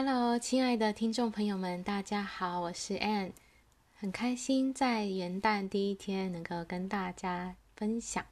[0.00, 3.32] Hello，亲爱的听众朋友们，大家好，我是 Ann，
[3.96, 8.24] 很开心在元旦第一天能够跟大家分享。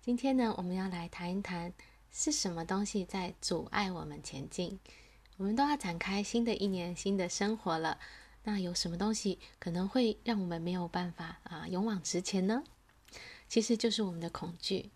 [0.00, 1.72] 今天呢，我们要来谈一谈
[2.12, 4.78] 是什么东西在阻碍我们前进。
[5.38, 7.98] 我们都要展开新的一年，新的生活了，
[8.44, 12.62] 那有什么东西可能会让我们没有办法啊勇往直前呢？
[13.48, 14.92] 其实就是我们的恐惧。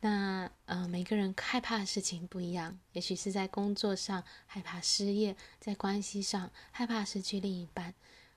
[0.00, 7.94] 那呃，每个人害怕的事情不一样，也许是在工作上害怕失业，在关系上害怕失去另一半，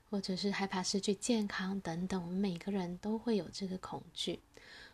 [0.08, 2.20] 或者是害怕失去健康等等。
[2.20, 4.40] 我们每个人都会有这个恐惧，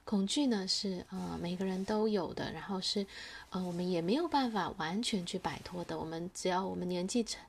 [0.05, 3.07] 恐惧呢是呃每个人都有的，然后是
[3.51, 5.99] 呃我们也没有办法完全去摆脱的。
[5.99, 7.41] 我们只要我们年纪增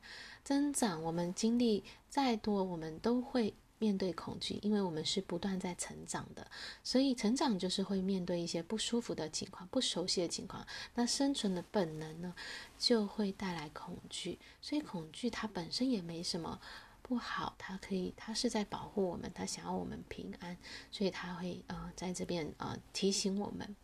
[0.43, 3.53] 增长，我们经历再多，我们都会。
[3.79, 6.45] 面对恐惧，因为我们是不断在成长的，
[6.83, 10.65] 所以成长就是会面对一些不舒服的情况、不熟悉的情况。
[10.95, 12.33] 那生存的本能呢，
[12.79, 14.39] 就会带来恐惧。
[14.61, 16.59] 所以恐惧它本身也没什么
[17.01, 20.57] 不好，它可以，它是在保护我们，它想要我们平安，
[20.91, 23.75] 所以它会呃在这边呃提醒我们。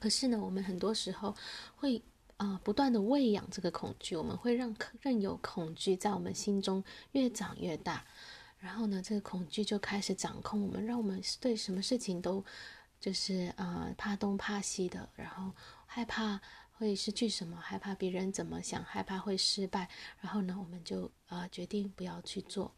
[0.00, 1.36] 可是呢，我们很多时候
[1.76, 2.02] 会
[2.38, 8.04] 呃不断的喂养这个恐惧，我们会让任由恐惧在我们心中越长越大。
[8.60, 12.44] 然后呢，这个恐惧就开始掌控我们，让我们对什么事情都
[13.00, 15.50] 就是呃怕东怕西的，然后
[15.86, 16.38] 害怕
[16.72, 19.88] 会失去什么，害怕别人怎么想，害怕会失败。
[20.20, 22.70] 然后呢，我们就呃决定不要去做。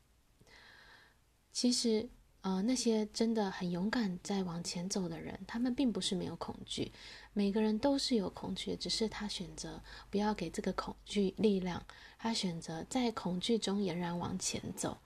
[1.52, 2.08] 其实
[2.42, 6.92] 呃那些真的很勇敢在往前走的人，他们并不是没有恐惧，
[7.32, 11.84] 每个人都是有恐惧，只是他选择不要给这个恐惧力量，
[12.18, 14.96] 他选择在恐惧中俨然往前走。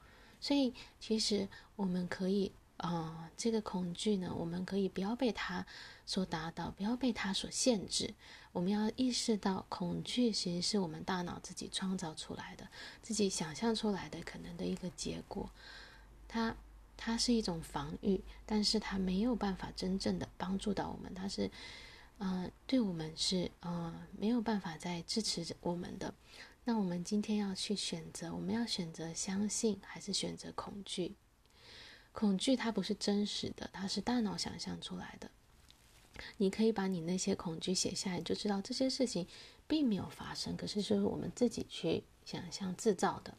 [0.40, 5.66] 所以，其实我们可以，呃，这个恐惧呢，我们可以不要被它
[6.04, 8.14] 所打倒，不要被它所限制。
[8.52, 12.68] 我们要意识到，恐惧其实是我们大脑自己创造出来的，
[13.02, 15.50] 自己想象出来的可能的一个结果。
[16.28, 16.56] 它，
[16.96, 21.12] 它是一种防御，但是它没有办法真正的帮助到我们。
[21.14, 21.50] 它是，
[22.18, 26.14] 呃，对我们是，呃，没有办法再支持着我们的。
[26.68, 31.14] 那我们今天要去选择，我们要选择相信还是选择恐惧？
[32.10, 35.30] 恐惧它不是真实的，它是大脑想象出来的。
[36.38, 39.28] 你可以把你那些恐惧写下来，就知道这些事情
[39.68, 43.38] 并没有发生，可是是我们自己去想象制造的。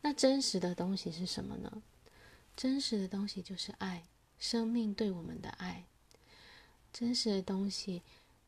[0.00, 1.82] 那真实的东西是什么呢？
[2.56, 4.06] 真实的东西就是爱，
[4.38, 5.84] 生命对我们的爱。
[6.94, 8.02] 真实的东西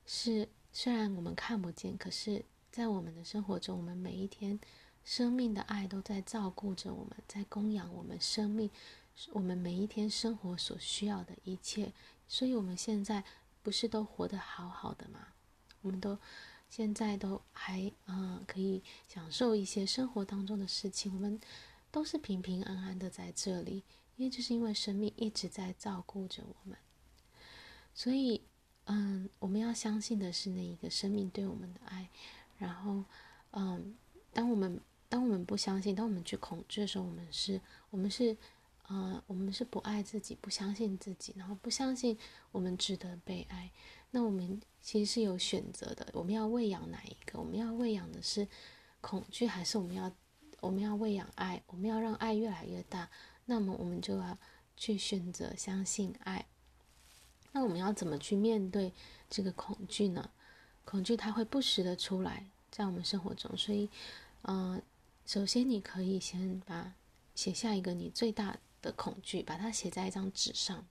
[0.07, 2.47] 是虽然我们看不见，可是。
[2.71, 4.59] 在我们的生活中，我们每一天，
[5.05, 8.71] 生命的爱都在照顾着我们，在供养我们生命，
[9.33, 11.93] 我们每一天生活所需要的一切。
[12.29, 13.25] 所以，我们现在
[13.63, 15.29] 不是都活得好好的吗？
[15.83, 16.17] 我们都
[16.69, 21.41] 现在都还嗯、可以享受一些生活当中的事情，我们
[21.91, 23.83] 都是平平安安的在这里，
[24.17, 26.79] 因为就是因为生命一直在照顾着我们。
[27.93, 28.43] 所以，
[28.85, 32.09] 嗯，我们要相信的是那一个生命对我们的爱。
[32.61, 33.03] 然后，
[33.53, 33.95] 嗯，
[34.33, 34.79] 当我们
[35.09, 38.37] 当我们不相信，当我们去恐惧的时候，我们是，我们是，
[38.87, 42.17] 呃，我们是不爱自己，不相信自己，然后不相信
[42.53, 43.71] 我们值得被爱。
[44.11, 47.39] 那我们其实是有选择的，我们要喂养哪一个？
[47.39, 48.47] 我们要喂养的是
[49.01, 50.13] 恐惧，还是我们要
[50.61, 51.63] 我们要喂养爱？
[51.69, 53.09] 我们要让爱越来越大，
[53.47, 54.37] 那么我们就要
[54.77, 56.47] 去选择相信爱。
[57.53, 58.93] 那我们要怎么去面对
[59.29, 60.31] 这个恐惧呢？
[60.91, 63.89] 恐惧它会不时的出来在我们生活中，所以，
[64.43, 64.83] 嗯、
[65.25, 66.95] 首先你可以先把
[67.37, 70.85] 写下一个你最大的恐惧，把它写在一张纸上，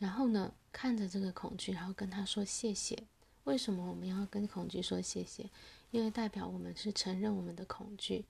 [0.00, 3.00] 然后呢，看着这个恐惧，然后跟他说谢谢。
[3.44, 5.48] 为什么我们要跟恐惧说谢谢？
[5.92, 8.24] 因为代表我们是承认我们的恐惧，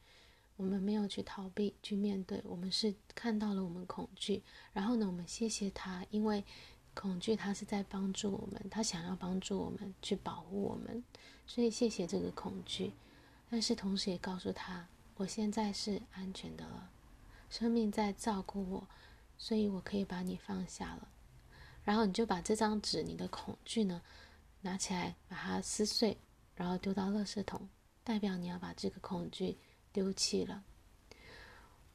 [0.57, 4.43] 我们没有去逃避去面对，我们是看到了我们恐惧，
[4.75, 6.45] 然后呢，我们谢谢他，因为。
[6.95, 11.03] 恐惧，它是在帮助我们，它想要帮助我们去保护我们，
[11.47, 12.93] 所以谢谢这个恐惧，
[13.51, 14.87] 但是同时也告诉他，
[15.17, 16.91] 我现在是安全的了，
[17.49, 18.87] 生命在照顾我，
[19.39, 21.09] 所以我可以把你放下了。
[21.85, 24.03] 然后你就把这张纸，你的恐惧呢，
[24.61, 26.19] 拿起来把它撕碎，
[26.55, 27.69] 然后丢到垃圾桶，
[28.05, 29.57] 代表你要把这个恐惧
[29.93, 30.63] 丢弃了。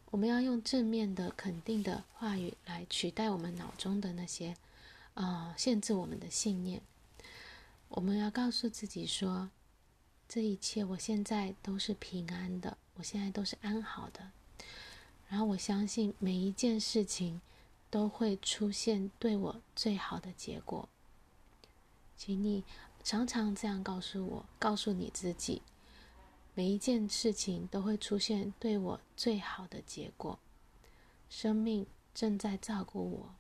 [0.10, 4.56] 我们要用正面的、肯定的话语来取代我们脑中的那些。
[5.18, 6.82] 啊、限制我们的信念。
[7.90, 9.50] 我们要告诉自己说，
[10.30, 14.32] 这一切我现在都是平安的，我现在都是安好的。
[15.28, 17.42] 然后我相信每一件事情
[17.90, 20.88] 都会出现对我最好的结果。
[22.16, 22.64] 请你
[23.04, 25.64] 常常这样告诉我，告诉你自己，
[26.54, 30.38] 每一件事情都会出现对我最好的结果。
[31.28, 33.36] 生命正在照顾我。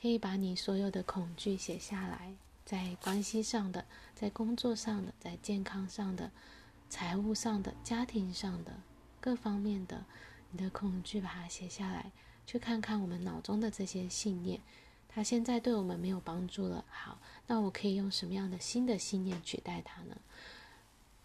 [0.00, 2.32] 可以把你所有的恐惧写下来，
[2.64, 6.30] 在关系上的，在工作上的，在健康上的，
[6.88, 8.80] 财务上的，家庭上的，
[9.20, 10.06] 各方面的，
[10.52, 12.12] 你的恐惧把它写下来，
[12.46, 14.62] 去看看我们脑中的这些信念，
[15.06, 16.82] 它现在对我们没有帮助了。
[16.88, 20.16] 好，那我可以用什么样的新的信念取代它呢？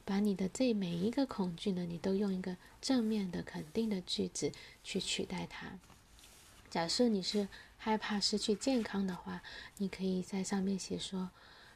[0.04, 4.52] 把你的这每一个恐惧呢，你都用一个正面的、肯定的句子
[4.84, 5.80] 去取代它。
[6.70, 9.44] 假设你是害怕失去健康的话，
[9.78, 11.30] 你可以在上面写说：“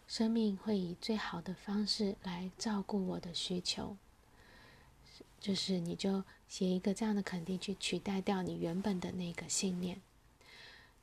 [0.07, 3.95] 生命会以最好的方式来照顾我的需求。”
[5.39, 10.01] 就是你就写一个这样的肯定去取代掉你原本的那个信念。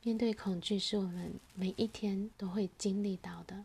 [0.02, 3.64] 面对恐惧是我们每一天都会经历到的，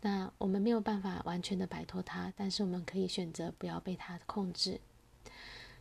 [0.00, 4.80] 那我们没有办法完全的摆脱它，但是我们可以选择不要被它控制。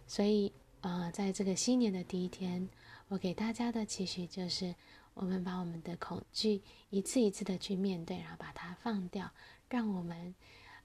[0.08, 2.70] 所以，呃，在这个新年的第一天。
[3.14, 4.74] 我给大家的期许就是，
[5.14, 9.32] 我们把我们的恐惧一次一次的去面对，然后把它放掉，
[9.70, 10.34] 让我们，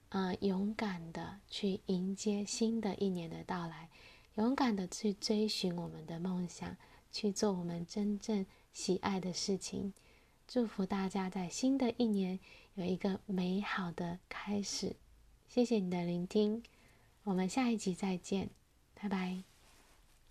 [0.09, 3.89] 呃，勇敢的去迎接新的一年的到来，
[4.35, 6.77] 勇敢的去追寻我们的梦想，
[7.11, 9.91] 去做我们真正喜爱的事情。
[10.47, 12.39] 祝福大家在新的一年
[12.75, 14.95] 有一个美好的开始。
[15.47, 16.61] 谢谢你的聆听，
[17.23, 18.51] 我们下一集再见，
[18.93, 19.48] 拜拜。